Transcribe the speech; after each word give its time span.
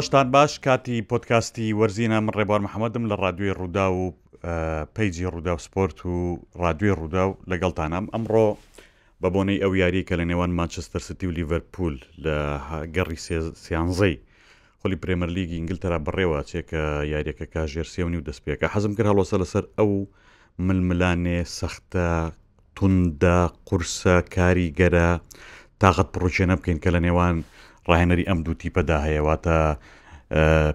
ڕۆشتان 0.00 0.28
باش 0.34 0.52
کاتی 0.64 0.98
پۆتکاستی 1.08 1.64
وەرزینە 1.78 2.18
من 2.26 2.32
ڕێبار 2.38 2.60
محەممەدم 2.66 3.04
لە 3.10 3.16
ڕادوێ 3.22 3.50
ڕوودا 3.58 3.86
و 3.96 4.94
پیجی 4.96 5.24
ڕوودا 5.32 5.52
و 5.56 5.62
سپۆرت 5.66 5.98
و 6.06 6.12
ڕادوێ 6.62 6.92
ڕوودا 7.00 7.24
و 7.26 7.34
لەگەڵتانام 7.52 8.06
ئەمڕۆ 8.14 8.46
بە 9.20 9.28
بۆنەی 9.34 9.60
ئەو 9.64 9.74
یاری 9.80 10.02
کە 10.08 10.14
لە 10.20 10.24
نێوان 10.30 10.50
مانچستر 10.60 11.00
ستی 11.08 11.26
و 11.26 11.30
لیڤەرپول 11.36 11.94
لە 12.24 12.36
گەڕی 12.96 13.18
سیانزەی 13.64 14.16
خۆلی 14.80 15.00
پرێمەر 15.02 15.30
لیگی 15.36 15.56
ئینگلتەرا 15.58 15.98
بڕێوە 16.06 16.38
چێکە 16.50 16.82
یاریەکە 17.12 17.46
کاژێر 17.54 17.86
سێونی 17.94 18.18
و 18.20 18.26
دەستپێکە 18.28 18.68
حەزم 18.74 18.92
کرد 18.96 19.08
هەڵۆسە 19.12 19.36
لەسەر 19.42 19.64
ئەو 19.78 19.90
ململانێ 20.66 21.38
سەختە 21.58 22.08
توندە 22.76 23.36
قورسە 23.68 24.16
کاریگەرە 24.36 25.08
تاغت 25.80 26.08
پڕوچێنە 26.14 26.54
بکەین 26.58 26.78
کە 26.84 26.90
لە 26.94 27.00
نێوان 27.06 27.36
ڕاهێنەری 27.88 28.28
ئەم 28.28 28.38
دوو 28.44 28.54
تیپەدا 28.62 28.96
هەیەواتە 29.06 29.56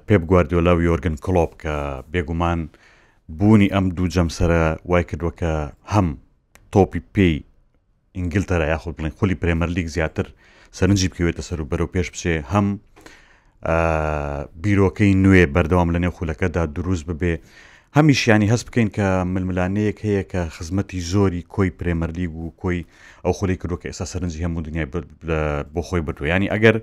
پێپ 0.08 0.22
گواردیۆلا 0.30 0.72
و 0.76 0.82
یۆرگن 0.90 1.16
کلۆپ 1.26 1.52
کە 1.62 1.76
بێگومان 2.12 2.60
بوونی 3.38 3.70
ئەم 3.74 3.86
دوو 3.96 4.08
جەمسرە 4.14 4.64
وای 4.92 5.04
کردووە 5.10 5.34
کە 5.40 5.54
هەم 5.94 6.08
تۆپی 6.74 7.02
پێی 7.16 7.36
ئینگلتەرا 8.18 8.66
یاخود 8.74 8.94
بڵین 8.98 9.14
خولی 9.18 9.40
پرێمەرلیک 9.42 9.88
زیاتر 9.96 10.28
سەرنجی 10.78 11.10
بکەوێتە 11.12 11.42
سەر 11.48 11.60
و 11.62 11.70
بەرەو 11.72 11.92
پێش 11.94 12.08
بچێ 12.14 12.34
هەم 12.52 12.68
بیرۆکەی 14.64 15.14
نوێ 15.24 15.44
بەردەوام 15.56 15.90
لە 15.96 16.00
نێو 16.04 16.16
خولەکەدا 16.18 16.64
دروست 16.78 17.04
ببێ 17.10 17.36
هەمیشیانی 17.98 18.50
هەست 18.54 18.66
بکەین 18.68 18.90
کە 18.96 19.06
ململانەیەک 19.34 19.98
هەیە 20.08 20.24
کە 20.32 20.40
خزمەتی 20.56 21.00
زۆری 21.12 21.42
کۆی 21.56 21.70
پرێمەرلی 21.80 22.28
و 22.36 22.52
کۆی 22.62 22.86
ئەو 23.26 23.34
خۆلی 23.40 23.56
کردوکە 23.62 23.88
ئێستا 23.90 24.06
سەرنجی 24.12 24.44
هەموو 24.46 24.62
دنیای 24.68 24.86
بۆ 25.74 25.82
خۆی 25.88 26.02
بەتویانی 26.08 26.52
ئەگەر 26.54 26.76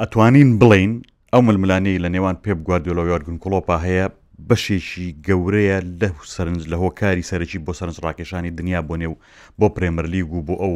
ئەتوانین 0.00 0.48
بڵین 0.60 0.92
ئەو 1.34 1.42
ململانەی 1.48 1.98
لە 2.04 2.08
نێوان 2.14 2.36
پێ 2.44 2.52
بگواردیۆلە 2.58 3.02
یارگون 3.12 3.38
کلۆپا 3.44 3.76
هەیە 3.86 4.06
بەشێکی 4.48 5.06
گەورەیە 5.26 5.78
لە 6.00 6.08
سەرنج 6.34 6.60
لە 6.72 6.76
هۆکاری 6.82 7.22
سەرکی 7.30 7.58
بۆ 7.64 7.72
سەرنج 7.78 7.96
ڕاکێشانی 8.04 8.50
دنیا 8.58 8.80
بۆ 8.88 8.94
نێو 9.02 9.14
بۆ 9.58 9.66
پرێمەرلیگ 9.76 10.28
و 10.36 10.42
بۆ 10.48 10.54
ئەو 10.62 10.74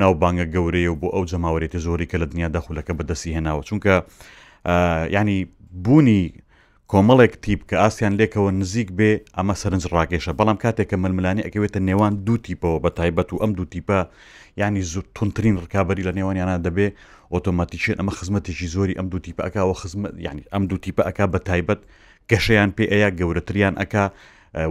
ناوبانگە 0.00 0.46
گەورەیە 0.54 0.90
و 0.92 0.96
بۆ 1.02 1.08
ئەو 1.14 1.24
جەماوەێتی 1.30 1.78
زۆری 1.86 2.06
کە 2.10 2.16
لە 2.22 2.26
دنیا 2.32 2.48
داخولەکە 2.56 2.92
بەدەستی 2.98 3.34
هێناوە 3.36 3.62
چونکە 3.68 3.94
ینی 5.16 5.40
بوونی 5.84 6.22
کۆمەڵێک 6.92 7.32
تیپ 7.44 7.60
کە 7.70 7.76
ئاسیان 7.84 8.14
لێکەوە 8.20 8.50
نزیک 8.60 8.88
بێ 8.98 9.10
ئەمە 9.36 9.54
سەرنج 9.62 9.84
ڕاکێشە 9.94 10.32
بەڵام 10.38 10.58
کاتێک 10.64 10.88
کە 10.90 10.96
ململانی 11.04 11.42
ئەکەوێتە 11.46 11.80
نێوان 11.88 12.12
دوو 12.26 12.36
تیپەوە 12.44 12.76
بە 12.84 12.90
تایبەت 12.98 13.28
و 13.32 13.40
ئەم 13.42 13.52
دوو 13.58 13.66
تیپە 13.72 13.98
ینی 14.62 14.82
زود 14.92 15.06
تونترین 15.16 15.56
ڕکابی 15.64 16.04
لە 16.08 16.12
نێوانیانە 16.18 16.54
دەبێ 16.66 16.88
ئۆتۆماتیشێن 17.34 17.96
ئەمە 18.00 18.12
خزمەتێکی 18.18 18.66
زۆری 18.74 18.94
ئەم 18.98 19.06
دوو 19.12 19.20
تیپە 19.26 19.42
ئەکاوە 19.46 19.74
خزمەت 19.82 20.12
ینی 20.28 20.44
ئەم 20.52 20.62
دوو 20.70 20.78
تیپە 20.84 21.02
ئەک 21.08 21.18
بە 21.32 21.38
تایبەت 21.48 21.80
گەشەیان 22.30 22.70
پێ 22.76 22.84
ئەیە 22.92 23.08
گەورەتریان 23.18 23.74
ئەک 23.80 23.94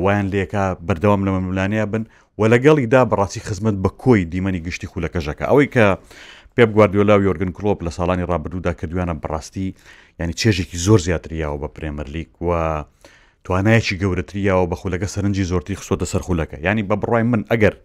وایان 0.03 0.27
لێکا 0.33 0.65
بەردەوام 0.87 1.21
لە 1.25 1.31
مەملانەیە 1.35 1.85
بن 1.93 2.03
و 2.39 2.41
لەگەڵیدا 2.53 3.01
بەڕاستی 3.09 3.41
خزمەت 3.47 3.75
بە 3.83 3.89
کۆی 4.01 4.21
دیمەنی 4.31 4.61
گشتی 4.67 4.87
خولەکەژەکە 4.91 5.45
ئەوەی 5.49 5.67
کە 5.75 5.87
پێب 6.57 6.69
گواردیۆلا 6.75 7.13
و 7.19 7.23
یۆرگن 7.27 7.51
کلۆپ 7.57 7.79
لە 7.87 7.91
ساڵانی 7.97 8.23
ڕابردوودا 8.29 8.73
کە 8.79 8.85
دویانە 8.91 9.13
بڕاستی 9.23 9.67
ینی 10.19 10.33
چێژێکی 10.39 10.77
زۆر 10.85 10.99
زیاتریاوە 11.07 11.57
بە 11.63 11.67
پرێمەرلیک 11.75 12.31
و 12.47 12.49
توانایەکی 13.45 13.99
گەورەتریاوە 14.01 14.65
بە 14.71 14.75
خولەکە 14.81 15.07
سەرنجی 15.15 15.43
زۆرتی 15.51 15.75
خسۆتە 15.79 16.05
سەر 16.11 16.21
خولەکە 16.27 16.57
ینی 16.65 16.83
بە 16.89 16.95
بڕای 17.01 17.23
من 17.31 17.41
ئەگەر 17.51 17.75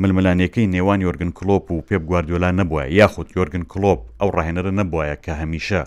ململانەکەی 0.00 0.66
نێوان 0.74 1.00
یۆرگن 1.06 1.32
کلۆپ 1.38 1.64
و 1.70 1.84
پێب 1.88 2.02
گواردیۆلا 2.08 2.50
نبووە 2.60 2.82
یاخود 2.98 3.28
یۆرگن 3.36 3.64
کلۆپ 3.72 4.00
ئەو 4.20 4.28
ڕاهێنەرە 4.36 4.72
نبووایە 4.80 5.16
کە 5.24 5.32
هەمیشە 5.40 5.82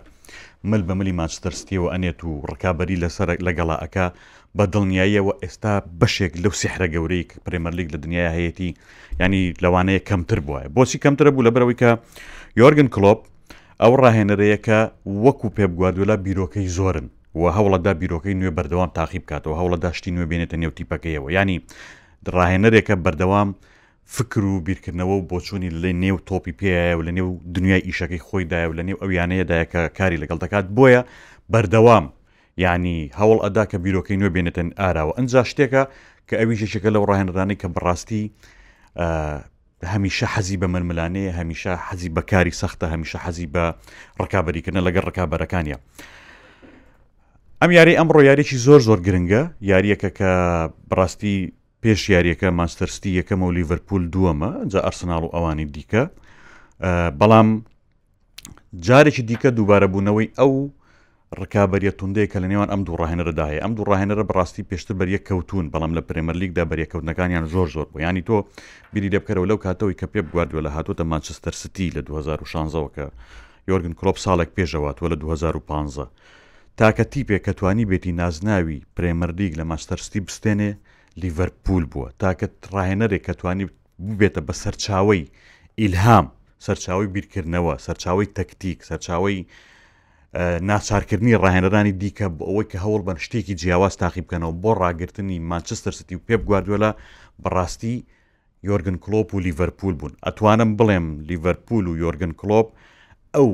مل 0.69 0.81
بە 0.87 0.93
ملی 0.99 1.13
ماچتەرستیەوە 1.19 1.89
ئەنێت 1.93 2.19
و 2.27 2.31
ڕکابی 2.51 2.95
لەسەر 3.03 3.29
لەگەڵا 3.47 3.75
ئەکا 3.83 4.07
بە 4.57 4.65
دڵنیاییەوە 4.73 5.33
ئێستا 5.43 5.73
بەشێک 5.99 6.33
لەو 6.43 6.53
سیحرە 6.61 6.87
گەورەی 6.93 7.23
پرێمەرلیک 7.45 7.87
لە 7.93 7.97
دنیا 8.03 8.27
هەیەی 8.35 8.71
ینی 9.21 9.43
لەوانەیە 9.63 10.01
کەمتر 10.09 10.39
بووە 10.47 10.59
بۆچی 10.75 11.01
کەمترە 11.03 11.29
بوو 11.33 11.45
لە 11.47 11.51
بەرەوەی 11.55 11.77
کە 11.81 11.91
یۆرگن 12.61 12.87
کلۆپ 12.95 13.19
ئەو 13.81 13.93
ڕاهێنەرەیەکە 14.01 14.79
وەکو 15.25 15.47
پێب 15.55 15.71
گواردولا 15.77 16.15
بیرۆکەی 16.25 16.67
زۆرن 16.77 17.07
و 17.39 17.41
هەوڵەدا 17.57 17.91
بیرۆکەی 18.01 18.37
نوێ 18.39 18.51
بەردەوام 18.57 18.89
تاقیب 18.97 19.23
بکاتەوە 19.25 19.55
هەوڵەدا 19.59 19.89
شتی 19.97 20.11
نوێ 20.15 20.25
بێنێتە 20.31 20.55
نێوتیپەکەیەوە 20.61 21.29
ینی 21.37 21.57
ڕاهێنەرێکە 22.35 22.93
بەردەوام 23.05 23.49
فکر 24.15 24.41
و 24.45 24.63
بیرکردنەوە 24.67 25.13
و 25.19 25.25
بۆچوونی 25.31 25.69
لە 25.81 25.91
نێو 26.03 26.17
تۆپی 26.29 26.53
پێیە 26.59 26.93
و 26.97 27.01
لە 27.07 27.11
نێو 27.17 27.29
دنیای 27.55 27.81
ئیشەکەی 27.87 28.21
خۆیداە 28.27 28.61
و 28.69 28.73
لە 28.77 28.83
نێو 28.87 28.97
ئەویانەیەدایە 29.01 29.65
کە 29.71 29.81
کاری 29.97 30.21
لەگەڵ 30.21 30.37
دەکات 30.43 30.65
بۆیە 30.77 31.01
بەردەوام 31.51 32.05
ینی 32.63 33.11
هەوڵ 33.19 33.37
ئەدا 33.45 33.63
کە 33.71 33.77
بیرۆکەی 33.83 34.17
نوێ 34.19 34.31
بێنێتن 34.35 34.69
ئاراوە 34.79 35.11
ئەنج 35.17 35.31
شتێکە 35.51 35.83
کە 36.27 36.35
ئەویژێکەکە 36.41 36.89
لەو 36.95 37.03
ڕاهێنرانی 37.09 37.55
کە 37.61 37.67
بڕاستی 37.75 38.23
هەمیشە 39.93 40.25
حەزی 40.33 40.57
بە 40.61 40.67
مرملانەیە 40.73 41.31
هەمیشە 41.39 41.73
حەزی 41.87 42.09
بەکاری 42.17 42.53
سەختە 42.61 42.85
هەمیشە 42.93 43.17
حەزی 43.25 43.47
بە 43.53 43.65
ڕکابەریکردن 44.21 44.83
لەگەر 44.87 45.03
ڕکابەرەکانە. 45.09 45.77
ئەم 47.61 47.71
یاری 47.77 47.97
ئەمڕۆ 47.99 48.21
یاریێکی 48.29 48.57
زۆر 48.65 48.79
زۆر 48.87 48.99
گرنگە 49.07 49.41
یاریەکە 49.71 50.09
کە 50.19 50.31
بڕاستی 50.89 51.37
پێش 51.83 52.01
یاریەکە 52.15 52.47
ماستەرستی 52.59 53.09
یەکەم 53.19 53.39
و 53.43 53.51
لیڤەرپول 53.57 54.03
دووەمە 54.13 54.49
جا 54.71 54.79
ئەرسناڵ 54.85 55.21
و 55.25 55.33
ئەوانی 55.35 55.65
دیکە 55.75 56.03
بەڵام 57.19 57.49
جارێکی 58.87 59.23
دیکە 59.29 59.49
دووبارە 59.57 59.87
بوونەوەی 59.93 60.29
ئەو 60.39 60.53
ڕکابەریە 61.37 61.91
توندەیە 61.99 62.27
کە 62.31 62.37
لە 62.43 62.47
نێوان 62.51 62.69
ئەم 62.73 62.81
دوو 62.87 62.99
ڕاهێنەرداهەیە 63.01 63.61
ئەم 63.63 63.73
دوو 63.77 63.87
ڕاهێنەرە 63.89 64.23
بڕاستی 64.29 64.67
پێشتر 64.69 64.95
بەریە 64.99 65.19
کەوتون 65.27 65.65
بەڵام 65.73 65.91
لە 65.97 66.01
پرێمەرلیگدا 66.07 66.63
بەریەکەوتنەکانیان 66.71 67.45
زۆر 67.53 67.67
زۆر 67.75 67.87
بۆ 67.91 67.97
ینی 68.05 68.23
تۆ 68.29 68.37
بیری 68.93 69.13
دەبکەرەوە 69.13 69.49
لەو 69.51 69.57
کاتەوەی 69.65 69.99
کە 69.99 70.07
پێ 70.13 70.21
بگواردووە 70.25 70.65
لە 70.65 70.69
هاتوۆتە 70.75 71.03
مانچستەر 71.11 71.53
ستی 71.63 71.87
لە 71.95 72.01
2016ەوە 72.09 72.89
کە 72.95 73.05
یۆرگن 73.69 73.93
کلۆپ 73.99 74.17
ساڵێک 74.25 74.49
پێشەوەاتوە 74.57 75.07
لە 75.13 75.17
2015 75.21 76.07
تاکەتی 76.79 77.27
پێکەتوانی 77.29 77.85
بێتی 77.91 78.11
نازناوی 78.21 78.79
پرێمەردیگ 78.95 79.51
لە 79.59 79.63
ماستەرستی 79.71 80.19
بستێنێ 80.27 80.71
لیڤەرپول 81.21 81.83
بووە 81.91 82.09
تاکە 82.21 82.47
ڕاهێنەرێک 82.73 83.23
کەتوانی 83.27 83.65
ببێتە 84.09 84.41
بە 84.47 84.53
سەرچاوی 84.63 85.21
ئیلهام 85.81 86.25
سەرچاوی 86.65 87.07
بیرکردنەوە 87.13 87.73
سەرچاوی 87.85 88.27
تەکتیک 88.37 88.79
سەرچاوی 88.89 89.37
ناچارکردنی 90.69 91.33
ڕاهێنەرانی 91.43 91.91
دیکە 92.01 92.27
ئەوەی 92.47 92.69
کە 92.71 92.77
هەوڵ 92.85 93.01
بەن 93.07 93.17
شتێکی 93.25 93.55
جیاواز 93.61 93.93
تاقی 94.01 94.21
بکەنەوە 94.25 94.53
بۆ 94.61 94.71
ڕاگررتنی 94.83 95.37
مانچستر 95.51 95.93
ستی 95.99 96.15
و 96.15 96.25
پێپ 96.27 96.41
گواردوێلا 96.47 96.91
بەڕاستی 97.43 97.95
یۆرگن 98.69 98.97
کلۆپ 99.03 99.27
و 99.33 99.39
لیڤەرپول 99.45 99.93
بوون 99.99 100.13
ئەتوانم 100.25 100.71
بڵێم 100.79 101.05
لیڤەرپول 101.29 101.83
و 101.87 101.97
یۆرگن 102.03 102.33
کلۆپ 102.39 102.67
ئەو 103.35 103.49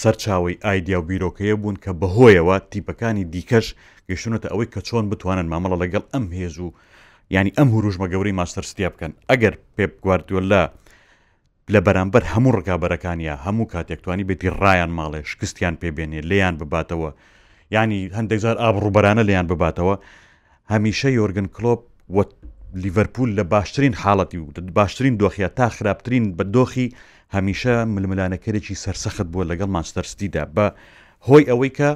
سەرچاوی 0.00 0.60
ئایدیا 0.64 0.98
و 1.00 1.06
بیرۆکەیە 1.08 1.54
بوون 1.60 1.76
کە 1.84 1.90
بەهۆیەوە 2.00 2.56
تیپەکانی 2.70 3.24
دیکەش 3.34 3.66
گەشتونەتە 4.08 4.48
ئەوەی 4.52 4.68
کە 4.74 4.80
چۆن 4.88 5.04
بتوانن 5.12 5.46
مامەڵە 5.52 5.76
لەگەڵ 5.82 6.02
ئەم 6.12 6.26
هێز 6.38 6.56
و 6.64 6.68
ینی 7.34 7.52
ئەم 7.58 7.68
هوروژمە 7.74 8.06
گەوری 8.12 8.36
ماستەرستیا 8.38 8.88
بکەن 8.92 9.12
ئەگەر 9.30 9.54
پێپ 9.76 9.92
گواردوە 10.04 10.40
لە 10.50 10.62
لە 11.74 11.80
بەرامبەر 11.86 12.22
هەموو 12.32 12.54
ڕگابەرەکانیە 12.58 13.34
هەموو 13.46 13.70
کاتێکتوانی 13.72 14.26
بێتی 14.28 14.50
ڕایان 14.60 14.92
ماڵێ 14.98 15.20
شکستیان 15.32 15.74
پێبێنێ 15.82 16.20
لێیان 16.30 16.54
بباتەوە 16.60 17.10
ینی 17.76 18.00
هەندێک 18.16 18.40
زار 18.44 18.56
ئابڕوبەرانە 18.62 19.22
لەیان 19.28 19.46
بباتەوە 19.50 19.94
هەمیشە 20.72 21.08
یۆرگن 21.18 21.48
کلۆپ 21.56 21.80
لیڤەرپول 22.82 23.30
لە 23.38 23.44
باشترین 23.54 23.94
حاڵەتی 24.02 24.38
و 24.40 24.44
باشترین 24.78 25.14
دۆخیە 25.20 25.48
تا 25.58 25.66
خراپترین 25.76 26.24
بە 26.38 26.44
دۆخی 26.56 26.86
هەمیشە 27.36 27.74
ململانەکەرێکی 27.94 28.80
سەرسەخت 28.82 29.26
بووە 29.32 29.44
لەگەڵ 29.50 29.68
ماچتەرستیدا 29.76 30.44
بە 30.56 30.66
هۆی 31.28 31.48
ئەوەی 31.50 31.70
کە 31.78 31.90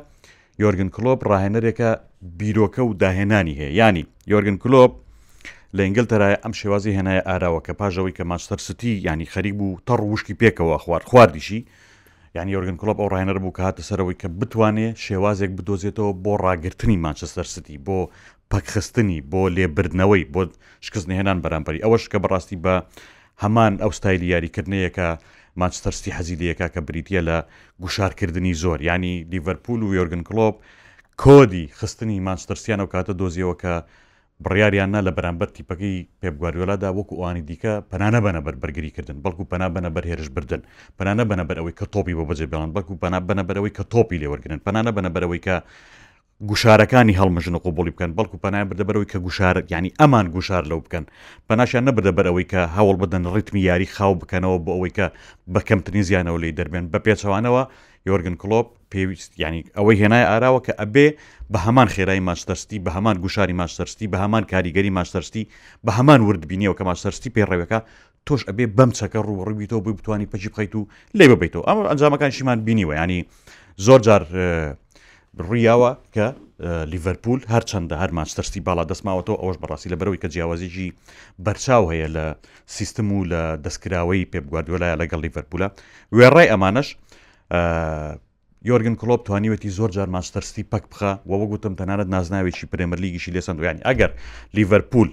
یۆرگن 0.62 0.90
کلۆپ 0.96 1.20
ڕاهێنەرێکە 1.30 1.90
بیرۆکە 2.38 2.82
و 2.88 2.92
داهێنانی 3.02 3.54
هەیە 3.60 3.70
ینی 3.80 4.04
یۆرگن 4.32 4.56
کلۆپ 4.62 4.92
لە 5.78 5.82
ئینگلتەرای 5.86 6.34
ئەم 6.42 6.52
شێوازی 6.60 6.92
هێنایە 6.98 7.22
ئاراوە 7.28 7.60
کە 7.66 7.72
پاژەوەی 7.80 8.14
کە 8.18 8.24
ماستەرستی 8.30 8.92
ینی 9.08 9.28
خەریب 9.32 9.56
بوو 9.60 9.78
تەڕ 9.88 10.00
وشکی 10.10 10.34
پێکەوە 10.40 10.76
خوارد 10.84 11.08
خواردیشی 11.10 11.60
ینی 12.36 12.52
یۆرگن 12.54 12.76
کلپ 12.80 12.98
ئەو 13.00 13.08
ڕایەنەر 13.12 13.38
بوو 13.42 13.54
کە 13.56 13.62
هاتە 13.66 13.82
سەرەوەی 13.88 14.16
کە 14.22 14.28
بتوانێ 14.40 14.88
شێوازێک 15.04 15.50
بدۆزێتەوە 15.58 16.12
بۆ 16.24 16.32
ڕاگررتنی 16.46 16.98
ماچەستەرستی 17.06 17.76
بۆ 17.86 17.98
پەکخستنی 18.52 19.18
ببۆ 19.28 19.42
لێبردنەوەی 19.56 20.24
بۆ 20.34 20.42
شکستنهێنان 20.86 21.38
بەرامپەری 21.44 21.82
ئەوەش 21.84 22.04
کە 22.12 22.18
بەڕاستی 22.22 22.56
بە 22.64 22.74
هەمان 23.42 23.72
ئەو 23.82 23.90
ستایلی 23.98 24.28
یاریکردنەیەکە 24.34 25.08
ماچتەرسی 25.60 26.10
حەزیلیەکە 26.16 26.66
کە 26.74 26.80
بریتە 26.86 27.20
لە 27.28 27.36
گوشارکردنی 27.82 28.54
زۆر 28.62 28.78
ینی 28.90 29.14
لیڤەرپول 29.30 29.80
و 29.84 29.88
یۆرگن 29.98 30.22
کلۆپ 30.28 30.54
کۆدی 31.22 31.64
خستنی 31.78 32.16
ماچتەرسیان 32.28 32.80
و 32.84 32.90
کاتە 32.94 33.12
دۆزیەوە 33.20 33.56
کە 33.62 33.74
بڕیاریاننا 34.44 35.00
لە 35.06 35.12
بەرامبەر 35.18 35.48
تیپەکەی 35.56 35.96
پێبگواریۆلادا 36.20 36.88
وەکو 36.98 37.14
ئەوانی 37.20 37.46
دیکە 37.48 37.72
پەنانە 37.90 38.18
بەنە 38.24 38.40
بەر 38.46 38.54
بەرگریکردن 38.62 39.16
بەڵکو 39.24 39.44
پەنا 39.52 39.68
بەنە 39.74 39.90
بەر 39.94 40.04
هێرش 40.10 40.28
بردن 40.36 40.60
پەنانە 40.98 41.24
بەنە 41.30 41.44
بەرەوەی 41.48 41.74
کە 41.78 41.86
تۆپی 41.94 42.14
بۆ 42.18 42.24
بەجێ 42.30 42.46
بڵان 42.52 42.70
بەکو 42.76 43.00
پەنا 43.02 43.18
بەنە 43.28 43.42
بەرەوەی 43.48 43.76
کە 43.76 43.84
تۆپی 43.92 44.20
لێوەرگن 44.22 44.58
پەنانە 44.66 44.90
بەنە 44.96 45.10
بەرەوەی 45.14 45.40
کە 45.46 45.56
گوشارەکانی 46.50 47.18
هەڵمەژن 47.20 47.56
قوبڵی 47.64 47.92
بکەن 47.94 48.10
بەڵکو 48.18 48.36
پەنای 48.44 48.64
بردەبەرەوەی 48.68 49.10
کە 49.12 49.18
گوشار 49.26 49.56
ینی 49.72 49.90
ئەمان 50.00 50.26
گوشار 50.34 50.62
لەو 50.70 50.80
بکەن 50.84 51.04
پەناشیان 51.48 51.84
نەبدەبەرەوەی 51.88 52.46
کە 52.52 52.60
هەوڵ 52.76 52.96
بدەن 53.02 53.22
ڕیتمی 53.34 53.62
یاری 53.70 53.86
خاو 53.94 54.12
بکەنەوە 54.20 54.58
بۆ 54.64 54.70
ئەوەی 54.74 54.92
کە 54.98 55.06
بەکەمترین 55.54 56.04
زیانەوە 56.08 56.38
لی 56.42 56.56
دەربێن 56.58 56.84
بە 56.92 56.98
پێچەوانەوە 57.06 57.62
یۆرگن 58.08 58.36
کلۆپ 58.42 58.68
پێویست 58.92 59.32
ینی 59.44 59.62
ئەوەی 59.76 59.96
هێنای 60.02 60.24
ئاراوە 60.30 60.60
کە 60.66 60.72
ئەبێ 60.80 61.06
بە 61.52 61.58
هەمان 61.66 61.88
خێرای 61.94 62.20
ماچتەرستی 62.28 62.78
بە 62.84 62.90
هەمان 62.96 63.16
گوشاری 63.24 63.54
ماچتەرستی 63.60 64.06
بە 64.12 64.18
هەمان 64.24 64.42
کاریگەری 64.52 64.90
ماچتەرستی 64.98 65.42
بە 65.86 65.92
هەمان 65.98 66.20
وردبینیەوە 66.28 66.74
کە 66.78 66.84
ماچتەرستی 66.90 67.30
پێڕێوەکە 67.36 67.78
تۆش 68.26 68.42
ئەبێ 68.48 68.64
بەم 68.76 68.90
چەکە 68.98 69.18
ڕووڕی 69.28 69.56
بیتەوە 69.60 69.80
بی 69.86 69.92
بتانی 69.98 70.26
پەچی 70.32 70.48
بخیت 70.52 70.74
و 70.78 70.82
لێ 71.18 71.26
ببیتەوە 71.32 71.62
ئەمە 71.70 71.82
ئەنجامەکان 71.90 72.30
شیمان 72.36 72.58
بینیوە 72.66 72.94
ینی 73.02 73.18
زۆر 73.86 74.00
جار 74.06 74.22
ڕیاوە 75.50 75.90
کە 76.14 76.26
لیڤەرپول 76.92 77.40
هەرچەندە 77.54 77.94
هەر 78.02 78.10
ماچتەرسی 78.18 78.60
بالا 78.66 78.82
دەسماوەەوە 78.90 79.34
ئەوش 79.42 79.56
بەڕاستی 79.62 79.88
لە 79.92 79.96
بەرەوەی 80.00 80.20
کە 80.22 80.28
جیاوازێکی 80.34 80.88
بەرچاو 81.44 81.84
هەیە 81.92 82.08
لە 82.16 82.24
سیستم 82.76 83.08
و 83.12 83.18
لە 83.32 83.42
دەستکراوەی 83.64 84.24
پێبگواردۆلایە 84.32 84.96
لەگەڵ 85.00 85.18
لیڤەرپولە 85.24 85.68
وێڕای 86.16 86.48
ئەمانش 86.52 86.88
یۆرگن 88.70 88.94
کلۆپ 89.00 89.20
توانیوەتی 89.28 89.68
زۆر 89.78 89.90
جار 89.96 90.08
ماستەرستی 90.16 90.62
پک 90.72 90.84
بخە 90.92 91.10
وەوە 91.30 91.46
گوتم 91.52 91.74
تەنانەت 91.80 92.08
نازناوێکی 92.14 92.66
پرێمەرلیگیشی 92.72 93.34
لێ 93.34 93.40
سندویانی 93.48 93.86
ئەگەر 93.88 94.10
لیڤەرپول 94.56 95.08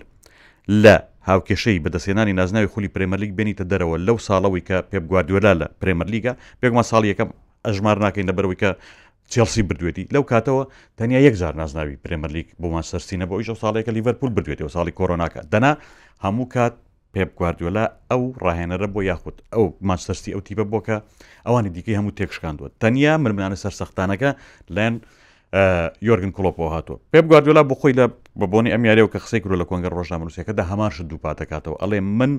لە 0.83 0.95
هاوکێشەی 1.29 1.81
بەدەسێنانی 1.85 2.33
نازناوی 2.41 2.71
خولی 2.73 2.93
پرێمەرلیگ 2.95 3.31
بێنیتە 3.37 3.65
دەرەوە 3.71 3.95
لەو 4.07 4.17
ساڵەوەی 4.27 4.63
کە 4.69 4.77
پێب 4.91 5.03
گواردوێلا 5.09 5.53
لە 5.61 5.65
پرێمەرلیگە 5.81 6.31
پێکمە 6.61 6.83
ساڵ 6.91 7.03
یەکەم 7.11 7.29
ئەژمار 7.65 7.97
ناکەین 8.05 8.25
لەبەرەوەی 8.29 8.59
کە 8.63 8.69
چلسی 9.33 9.63
بردوێتی 9.69 10.03
لەو 10.13 10.23
کاتەوە 10.31 10.63
تەنیا 10.97 11.19
یەکجار 11.27 11.53
نازناوی 11.61 11.97
پرێمەرلیک 12.03 12.47
بۆ 12.61 12.67
ماسەرسینە 12.75 13.25
بۆ 13.29 13.35
ئیش 13.39 13.49
ساڵێکە 13.63 13.91
لیڤەرپول 13.97 14.31
بردوێتی 14.35 14.63
و 14.65 14.73
ساڵی 14.75 14.91
کۆرۆناکە 14.99 15.41
دەنا 15.53 15.73
هەموو 16.25 16.45
کات 16.55 16.75
پێپ 17.13 17.29
گواردوۆلا 17.39 17.85
ئەو 18.11 18.21
ڕاهێنەرە 18.45 18.87
بۆ 18.93 18.99
یاخود 19.11 19.35
ئەو 19.53 19.63
ماچتەستی 19.89 20.33
ئەو 20.35 20.41
تیپە 20.47 20.65
بۆکە 20.73 20.97
ئەوانی 21.45 21.69
دیکەی 21.75 21.97
هەموو 21.99 22.15
تێکشکاندووە 22.19 22.69
تەنیا 22.81 23.13
مرمانە 23.23 23.57
سەرسەختانەکە 23.63 24.29
لەن 24.77 24.93
یۆرگن 26.07 26.31
کلۆپەوە 26.37 26.69
هاتووە 26.75 26.97
پێپ 27.11 27.25
گواردوۆلا 27.29 27.63
بۆ 27.69 27.75
خۆی 27.79 27.93
لە 27.99 28.05
بەبوونی 28.39 28.73
ئەمیارەوە 28.73 29.09
کە 29.13 29.19
قسەی 29.23 29.41
کرۆ 29.43 29.55
لە 29.61 29.65
کۆنگە 29.69 29.89
ڕۆژنامەنووسەکەدا 29.95 30.63
هەماش 30.71 30.95
دووپات 31.09 31.37
دەکاتەوە 31.41 31.77
ئەڵێ 31.81 31.99
من 32.19 32.31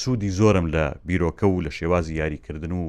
سوودی 0.00 0.30
زۆرم 0.38 0.66
لە 0.74 0.84
بیرۆکە 1.08 1.46
و 1.48 1.56
لە 1.66 1.70
شێوازی 1.78 2.14
یاریکردن 2.20 2.72
و 2.80 2.84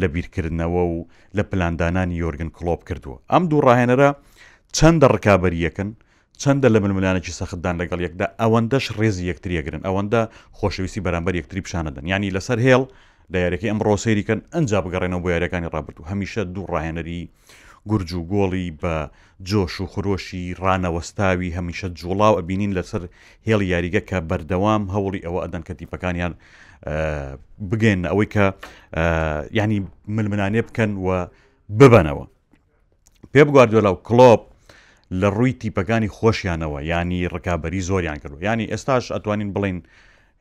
لە 0.00 0.06
بیرکردنەوە 0.14 0.82
و 0.94 0.96
لە 1.36 1.42
پلاندانانی 1.50 2.18
یۆرگن 2.22 2.50
کلۆپ 2.56 2.80
کردووە 2.88 3.18
ئەم 3.32 3.44
دوو 3.50 3.60
ڕاهێنەرە 3.66 4.08
چەندە 4.76 5.06
ڕکابەریەکەن 5.14 5.90
چەندە 6.42 6.68
لە 6.74 6.78
ململانێکی 6.84 7.32
سەختدان 7.40 7.74
لەگەڵ 7.82 8.00
یەکدا 8.06 8.26
ئەوەندەش 8.42 8.86
ڕێزی 8.98 9.24
یەکتریەگرن 9.30 9.82
ئەوەندە 9.86 10.20
خۆشەویستی 10.58 11.00
بەرامبەر 11.06 11.34
یەکتری 11.40 11.64
پیششانەدەن 11.66 12.04
ینی 12.12 12.30
لەسەر 12.36 12.58
هێڵ 12.66 12.82
لە 13.32 13.38
یارەکەی 13.44 13.70
ئەم 13.72 13.80
ڕۆسەریکەن 13.86 14.40
ئەنجا 14.54 14.78
بگەڕێنەوە 14.86 15.20
بۆ 15.24 15.28
یارەکانی 15.34 15.68
ڕابرت 15.74 15.96
و 16.00 16.04
هەمیشە 16.10 16.42
دوو 16.54 16.64
ڕاهێنەری 16.72 17.22
گورج 17.90 18.10
و 18.18 18.22
گۆڵی 18.32 18.68
بە 18.82 18.94
جۆش 19.50 19.74
و 19.82 19.86
خرۆشی 19.92 20.42
ڕانەوەستاوی 20.62 21.50
هەمیشە 21.58 21.88
جوڵاو 22.00 22.34
ئەبینین 22.38 22.72
لەسەر 22.78 23.02
هێڵ 23.48 23.60
یاریگە 23.74 24.00
کە 24.08 24.18
بەردەوام 24.30 24.82
هەوڵی 24.94 25.20
ئەوە 25.26 25.38
ئەدەن 25.44 25.62
کە 25.66 25.72
تیپەکانیان 25.78 26.32
بگەن 27.70 28.00
ئەوەی 28.10 28.28
کە 28.34 28.44
ینی 29.58 29.78
ململانێ 30.16 30.60
بکەن 30.68 30.90
و 31.04 31.08
ببەنەوە 31.78 32.24
پێ 33.32 33.42
بگواردۆ 33.48 33.80
لەو 33.86 33.96
کلۆپ 34.08 34.42
لە 35.10 35.28
ڕووی 35.36 35.52
تیپەکانی 35.60 36.08
خۆشیانەوە 36.16 36.78
ینی 36.92 37.28
ڕکابی 37.34 37.80
زۆریان 37.88 38.18
کردو 38.22 38.38
ینی 38.44 38.66
ئێستاش 38.72 39.04
ئەتوانین 39.14 39.50
بڵین 39.56 39.76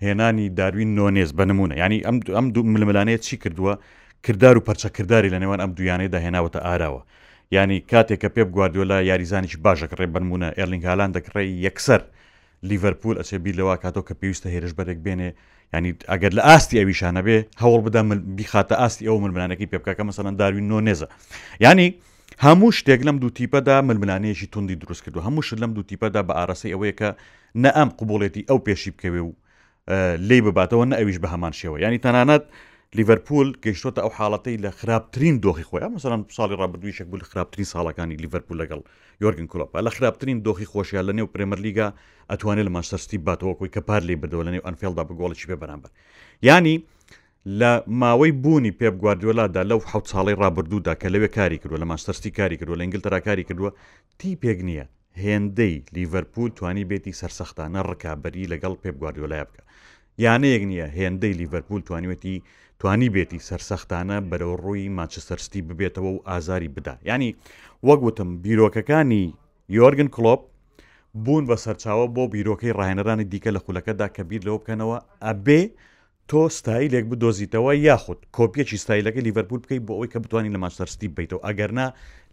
هێنانی 0.06 0.48
داروین 0.60 0.92
نۆنێز 0.98 1.30
بنممونە 1.40 1.76
ینی 1.84 2.00
ئەم 2.08 2.16
ئەم 2.38 2.48
دوو 2.56 2.64
ململانەیە 2.76 3.20
چی 3.26 3.36
کردووە 3.44 3.74
کردار 4.26 4.56
و 4.58 4.66
پەرچەکردداری 4.68 5.32
لە 5.34 5.40
نێوان 5.44 5.60
ئەم 5.64 5.72
دویانەیەدا 5.78 6.20
هێناوەتە 6.26 6.60
ئاراوە 6.68 7.02
ینی 7.56 7.80
کاتێک 7.92 8.20
کە 8.24 8.30
پێ 8.36 8.44
بگواردوۆلا 8.48 8.98
یاریزانیش 9.10 9.56
باشە 9.66 9.88
ڕێ 10.00 10.06
بنممونە 10.14 10.50
ئەرلینگ 10.60 10.84
هاان 10.90 11.12
دەکڕێ 11.16 11.44
یەکسەر 11.66 12.02
لیڤەرپول 12.70 13.16
ئەچێ 13.20 13.38
بی 13.44 13.52
لەوە 13.60 13.76
کاتۆ 13.84 14.02
کە 14.08 14.14
پێویستە 14.20 14.48
هێرش 14.54 14.74
بەرێک 14.78 15.00
بێنێ 15.06 15.30
ینی 15.76 15.92
ئەگەر 16.12 16.32
لە 16.38 16.44
ئاستی 16.50 16.80
ئەویشانە 16.82 17.22
بێ 17.28 17.38
هەوڵ 17.64 17.80
بدە 17.88 18.02
بیخاتە 18.38 18.76
ئاستی 18.82 19.08
ئەو 19.10 19.18
ململانەکەی 19.26 19.72
پێبکەکە 19.72 20.04
مەسەەن 20.10 20.34
داروین 20.40 20.68
نۆنێزە 20.72 21.08
ینی 21.66 21.90
هەموو 22.46 22.72
شتێک 22.78 23.02
لەم 23.08 23.18
دووتیپەدا 23.24 23.76
ململانێژی 23.90 24.48
توندی 24.54 24.76
دروست 24.84 25.02
کردو 25.06 25.22
هەموو 25.28 25.44
شت 25.48 25.58
لەم 25.64 25.72
دووتیپەدا 25.78 26.22
بە 26.28 26.34
ئاراسی 26.38 26.74
ئەوەیە 26.74 26.94
کە 27.00 27.10
نە 27.64 27.70
ئەم 27.78 27.90
قوبڵێتی 28.00 28.48
ئەو 28.50 28.60
پێشی 28.66 28.92
بکەوێ 28.96 29.22
و 29.26 29.30
لی 30.30 30.40
بباتەوە 30.46 30.86
نە 30.92 30.96
ئەویش 31.00 31.18
بە 31.24 31.28
هەمان 31.34 31.54
شێوە 31.60 31.78
ینی 31.86 32.00
تەنانەت 32.06 32.44
لیڤەرپول 32.98 33.48
گەیشتۆتە 33.64 34.00
ئەو 34.06 34.12
حاڵەتی 34.18 34.56
لە 34.64 34.70
خراپترین 34.80 35.36
دۆخی 35.46 35.66
خۆیان 35.70 35.92
مەسەرم 35.96 36.22
ساڵی 36.38 36.56
ڕابردویشێک 36.62 37.08
بوو 37.10 37.20
لە 37.24 37.28
خراپترین 37.32 37.68
ساڵەکانی 37.74 38.20
لیڤەرپول 38.24 38.58
لەگەڵ 38.64 38.82
یۆرگن 39.24 39.48
کلۆپا 39.54 39.80
لە 39.88 39.92
خراپترین 39.96 40.38
دۆخی 40.46 40.68
خۆشیان 40.74 41.04
لە 41.10 41.14
نێو 41.18 41.28
پرێمەر 41.34 41.60
لیگا 41.66 41.88
ئەتوانێت 42.32 42.66
لە 42.68 42.72
ماسەرستی 42.78 43.18
باتەوە 43.28 43.54
کۆی 43.60 43.70
کە 43.76 43.82
پار 43.88 44.02
لی 44.08 44.16
بدەوە 44.22 44.44
لە 44.48 44.52
نێو 44.56 44.66
ئەنفێلدا 44.68 45.04
بگۆڵی 45.10 45.46
پێ 45.50 45.56
بەرامبەر 45.62 45.92
ینی 46.48 46.76
لە 47.60 47.72
ماوەی 48.02 48.32
بوونی 48.44 48.72
پێپ 48.80 48.94
گواردیۆلادا 49.02 49.62
لەو 49.72 49.80
حوت 49.90 50.06
ساڵی 50.14 50.36
ڕابردوودا 50.42 50.94
کە 51.02 51.08
لەوێ 51.14 51.30
کاری 51.38 51.58
کردووە 51.62 51.80
لە 51.84 51.88
ماستەرسی 51.92 52.32
کاری 52.40 52.58
کردووە 52.60 52.78
لە 52.80 52.84
ئەنگلتەرا 52.86 53.20
کاری 53.28 53.44
کردووە 53.48 53.72
تی 54.20 54.32
پێک 54.44 54.60
نییە 54.68 54.86
هێندەی 55.24 55.76
لیڤەرپول 55.96 56.50
توانی 56.58 56.86
بێتی 56.92 57.14
سەرسەختانە 57.20 57.82
ڕکابی 57.90 58.44
لەگەڵ 58.52 58.74
پێپ 58.84 58.96
گواردیۆلای 59.02 59.44
بکە 59.50 59.62
یانەیەک 60.24 60.64
نییە 60.72 60.88
هێندەی 60.98 61.34
لیڤەرپول 61.40 61.82
توانیوەتی 61.88 62.36
توانی 62.80 63.10
بێتی 63.16 63.40
سەرسەختانە 63.48 64.18
بەرەو 64.30 64.54
ڕووی 64.64 64.84
ماچەسەرستی 64.98 65.62
ببێتەوە 65.68 66.10
و 66.16 66.20
ئازاری 66.30 66.68
بدا 66.76 66.94
ینی 67.12 67.32
وەگوتم 67.88 68.30
بیرۆکەکانی 68.46 69.24
یۆرگن 69.78 70.10
کلۆپ 70.16 70.42
بوون 71.24 71.44
بە 71.50 71.56
سەرچاوە 71.66 72.06
بۆ 72.16 72.22
بیرۆکەی 72.34 72.76
ڕاهێنەرانی 72.78 73.26
دیکە 73.32 73.50
لە 73.56 73.60
خولەکەدا 73.66 74.08
کە 74.16 74.22
بیر 74.30 74.42
لەوە 74.48 74.60
بکەنەوە 74.62 74.98
ئەبێ 75.26 75.62
تۆ 76.32 76.40
ستایلێک 76.60 77.06
بدۆزیتەوە 77.12 77.74
یاخود 77.88 78.20
کۆپیەکی 78.38 78.78
ستایلەکە 78.84 79.20
لیڤەرپول 79.28 79.60
بکەیت 79.64 79.84
بۆ 79.88 79.92
ئەوی 79.98 80.10
کە 80.14 80.20
بتوانین 80.24 80.54
لە 80.56 80.60
ماچەرستی 80.64 81.08
بیتەوە 81.18 81.42
ئەگەرنا 81.48 81.86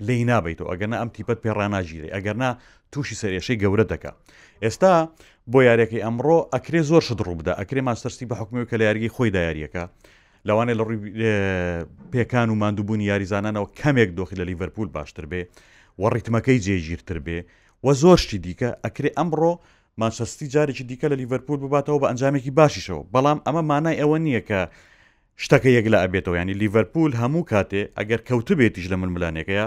لی 0.07 0.25
نابیتەوە 0.31 0.69
ئەگەنا 0.73 0.97
ئەم 1.03 1.11
تیپەت 1.17 1.39
پێڕناژیرێ 1.45 2.09
ئەگەرنا 2.17 2.51
تووشی 2.93 3.17
سەرێشەی 3.23 3.57
گەورە 3.63 3.85
دەکە 3.93 4.13
ئێستا 4.65 4.93
بۆ 5.53 5.59
یاریەکەی 5.69 6.01
ئەمڕۆ 6.07 6.39
ئەکرێ 6.55 6.81
زۆر 6.91 7.03
شت 7.09 7.21
ڕووبدا 7.27 7.53
ئەکرێ 7.61 7.81
ماچەرسی 7.89 8.25
بە 8.31 8.35
حکومی 8.41 8.67
کە 8.71 8.75
لە 8.81 8.85
یاریی 8.89 9.11
خۆی 9.15 9.31
دایاریەکە 9.37 9.83
لەوانێت 10.47 10.77
لە 10.79 10.85
ڕووی 10.89 11.01
پێکان 12.13 12.49
و 12.51 12.55
مادووبوونی 12.63 13.07
یاریزانانەوە 13.13 13.67
کەمێک 13.81 14.11
دۆخی 14.19 14.37
لە 14.41 14.45
لیڤەرپول 14.49 14.89
باشتر 14.97 15.25
بێ 15.31 15.41
وە 16.01 16.07
ڕیتمەکەی 16.15 16.59
جێگیرتر 16.65 17.19
بێ 17.27 17.39
وە 17.85 17.93
زۆشتی 18.03 18.39
دیکە 18.45 18.71
ئەکرێ 18.85 19.11
ئەمڕۆ 19.19 19.53
مانچەستی 20.03 20.47
جارێکی 20.55 20.85
دیکە 20.91 21.07
لە 21.13 21.17
لیڤەرپول 21.21 21.59
بباتەوە 21.63 21.99
بە 22.03 22.07
ئەنجامێکی 22.11 22.53
باشیشەوە 22.59 23.03
بەڵام 23.15 23.39
ئەمە 23.47 23.63
مانای 23.71 23.97
ئەوە 24.01 24.19
نییە 24.27 24.43
کە 24.49 24.61
شتەکە 25.43 25.71
یەکلا 25.77 25.99
ئەبێتەوە 26.05 26.37
ینی 26.41 26.55
لیڤەرپول 26.63 27.11
هەموو 27.21 27.49
کاتێ 27.53 27.83
ئەگەر 27.99 28.21
کەوتبێتیش 28.29 28.87
لە 28.93 28.97
ململانێکەیە 29.03 29.67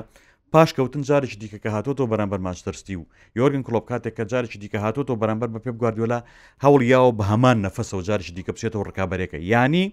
پاش 0.54 0.70
کەوتن 0.78 1.04
جارێکی 1.10 1.38
دیکە 1.42 1.58
کە 1.64 1.70
هاتۆ 1.76 2.04
بەرامبەر 2.12 2.40
ماچتەرستی 2.48 2.96
و 3.00 3.04
یۆرگن 3.40 3.64
کلۆپ 3.68 3.86
کاتێک 3.92 4.14
کە 4.18 4.24
جارێکی 4.32 4.58
دیکە 4.64 4.78
هاتۆ 4.86 5.12
بەرامبەر 5.22 5.50
بە 5.54 5.60
پێ 5.64 5.72
گواردیۆلا 5.80 6.20
هەوڵ 6.64 6.82
یاوە 6.96 7.12
بە 7.18 7.24
هەمان 7.32 7.58
نەفەسەوە 7.66 8.02
جارێکی 8.10 8.34
دیکە 8.38 8.52
بچێتەوە 8.56 8.84
ڕکابەرێکە 8.90 9.38
ینی 9.54 9.86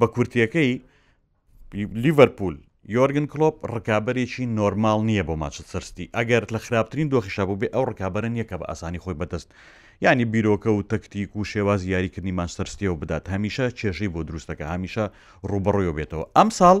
بە 0.00 0.06
کورتیەکەی 0.14 0.70
لیڤەرپول 2.02 2.54
یۆرگن 2.94 3.24
کلۆپ 3.32 3.56
ڕکابەرێکی 3.74 4.44
نۆرمال 4.58 4.98
نییە 5.08 5.22
بۆ 5.28 5.34
ماچە 5.42 5.62
سەرستی 5.70 6.10
ئەگەر 6.16 6.42
لە 6.54 6.58
خراپترین 6.64 7.08
دۆخیشا 7.12 7.44
بوو 7.48 7.60
بێ 7.60 7.68
ئەو 7.74 7.84
ڕکابەرن 7.90 8.34
یەکە 8.42 8.56
بە 8.60 8.66
ئاسانی 8.70 9.02
خۆی 9.04 9.18
بەدەست 9.20 9.48
ینی 10.04 10.24
بیرۆکە 10.32 10.70
و 10.72 10.86
تەکتیک 10.92 11.30
و 11.36 11.42
شێواز 11.52 11.80
یاریکردنی 11.94 12.36
ماسەرستیەوە 12.38 12.96
بدات 13.02 13.24
هەمیشە 13.34 13.66
چێژەی 13.78 14.12
بۆ 14.14 14.20
دروستەکە 14.28 14.64
هەمیشە 14.72 15.04
ڕوبڕۆیۆ 15.50 15.92
بێتەوە 15.98 16.24
ئەم 16.36 16.48
ساڵ 16.58 16.78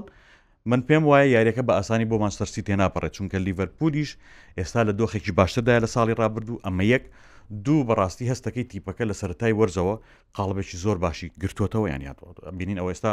من 0.70 0.80
پێم 0.88 1.02
وایە 1.10 1.26
یاریەکە 1.36 1.62
بە 1.68 1.72
ئاسانی 1.78 2.06
بۆ 2.10 2.16
ماسەرسی 2.24 2.62
تێناپەڕێت 2.66 3.12
چونکە 3.16 3.38
لیڤەرپولیش 3.46 4.10
ئێستا 4.58 4.80
لە 4.88 4.92
دۆخێکی 4.98 5.32
باشتردای 5.38 5.80
لە 5.84 5.88
ساڵی 5.94 6.14
ڕابرد 6.20 6.48
و 6.50 6.60
ئەمە 6.64 6.84
یەک 6.94 7.04
دوو 7.50 7.84
بەڕاستی 7.88 8.26
هەستەکەی 8.32 8.64
تیپەکە 8.70 9.02
لە 9.10 9.14
سەرای 9.20 9.52
وەرزەوە 9.58 9.94
قالڵبێکی 10.36 10.76
زۆر 10.84 10.96
باشی 10.98 11.30
گرتوتەوە 11.42 11.90
یان 11.92 12.02
یاد 12.02 12.18
بینین 12.58 12.78
ئەو 12.78 12.88
ئێستا 12.92 13.12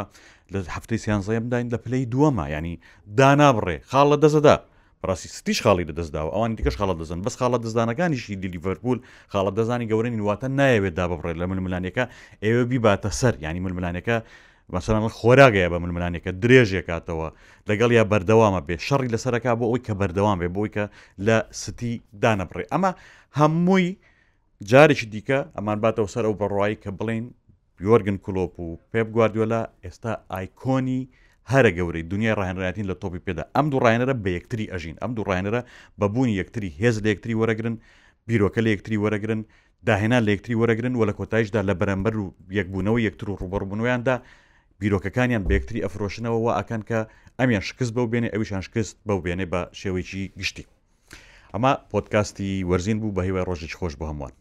لە 0.52 0.58
هەفتەی 0.76 0.98
سیانزەیەم 1.04 1.44
داین 1.52 1.68
لە 1.74 1.78
پلەی 1.84 2.06
دووەمە 2.12 2.44
ینی 2.54 2.80
دانابڕێ 3.18 3.76
خاڵە 3.90 4.16
دەزەدا 4.24 4.56
ڕاستی 5.08 5.28
ستیش 5.38 5.58
خاڵی 5.64 5.84
دەدەستداوە 5.90 6.30
ئەوان 6.34 6.50
دیکەش 6.56 6.76
خاڵە 6.80 6.94
دەزن 7.00 7.18
بەس 7.26 7.34
خاڵە 7.40 7.58
دەزانەکانیشی 7.64 8.34
دیلیڤەرپول 8.42 8.98
خاڵە 9.32 9.50
دەزانی 9.58 9.86
گەورەی 9.90 10.20
واتە 10.28 10.48
نایەوێت 10.58 10.94
دا 10.98 11.04
بڕێت 11.10 11.36
لە 11.40 11.46
ململانەکە 11.52 12.04
ئێوە 12.44 12.64
بیباتە 12.70 13.10
سەر 13.20 13.34
ینی 13.46 13.60
ململانەکە 13.66 14.16
مەسەران 14.74 15.04
خۆراگەیە 15.18 15.68
بە 15.72 15.78
ململانێکە 15.84 16.30
درێژێ 16.42 16.82
کاتەوە 16.88 17.28
لەگەڵ 17.68 17.90
یا 17.98 18.04
بەردەوامە 18.12 18.60
بێ 18.66 18.76
شەڕی 18.88 19.08
لەسەرەکە 19.14 19.50
بۆ 19.58 19.64
ئەوی 19.70 19.80
کە 19.86 19.92
بەردەوام 20.00 20.36
بێ 20.42 20.48
بۆی 20.56 20.70
کە 20.74 20.84
لە 21.26 21.36
ستی 21.62 21.92
دانەبڕێ 22.22 22.64
ئەمە 22.72 22.90
هەمووی 23.38 23.86
جارێکی 24.70 25.06
دیکە 25.12 25.38
ئەمان 25.56 25.78
باتەوە 25.84 26.12
سەر 26.14 26.24
ئەو 26.26 26.34
بەڕوایی 26.40 26.80
کە 26.82 26.90
بڵین 26.98 27.24
یۆرگن 27.86 28.16
کلۆپ 28.24 28.52
و 28.64 28.78
پێپ 28.90 29.08
گواردیۆلا 29.14 29.62
ئێستا 29.84 30.12
ئایکۆنی 30.32 31.00
هەرە 31.52 31.70
گەورەی 31.78 32.08
دنیا 32.12 32.32
ڕاهێنڕاتین 32.38 32.86
لە 32.90 32.94
تۆپی 33.02 33.24
پێدا 33.26 33.44
ئەم 33.56 33.66
دوو 33.70 33.82
ڕایەنەرە 33.84 34.14
بە 34.22 34.30
یەکتری 34.38 34.70
ئەژین 34.72 34.96
ئەم 35.02 35.12
دوو 35.16 35.26
ڕایەنەرە 35.30 35.60
بەبوونی 36.00 36.34
یەکتری 36.40 36.70
هێز 36.80 36.96
لە 37.04 37.08
یەکتری 37.12 37.38
وەرەگرن 37.40 37.74
بیرۆکە 38.28 38.60
لە 38.66 38.70
یەکتری 38.74 38.98
وەرەگرن 39.02 39.40
داهێنا 39.88 40.18
لە 40.26 40.30
یەکتری 40.34 40.56
وەرەگرن 40.60 40.94
و 40.98 41.02
لە 41.08 41.14
کۆتایشدا 41.18 41.60
لە 41.68 41.74
بەرەمبەر 41.80 42.14
و 42.22 42.24
یەکبوونەوە 42.58 42.98
یەکتر 43.08 43.26
و 43.30 43.34
ڕوبڕبوونیاندا 43.40 44.16
بیرۆکەکانیان 44.80 45.42
بەکتری 45.50 45.84
ئەفرۆشنەوەەوە 45.84 46.52
ئاکان 46.56 46.82
کە 46.88 46.98
ئەمیان 47.38 47.62
شکست 47.68 47.92
بەو 47.96 48.06
بێنێ 48.12 48.28
ئەویشان 48.34 48.62
شکست 48.66 48.94
بەو 49.06 49.18
بێنێ 49.24 49.46
بە 49.52 49.60
شێوەیەکی 49.80 50.22
گشتی 50.40 50.64
ئەمە 51.52 51.72
پۆتکاستی 51.90 52.50
وەرزین 52.70 52.98
بوو 53.02 53.14
بە 53.16 53.22
هیوای 53.28 53.44
ڕۆژێک 53.48 53.74
خۆش 53.80 53.94
بە 54.00 54.06
هەمووان 54.10 54.34